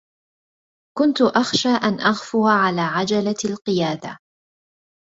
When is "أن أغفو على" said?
1.69-2.81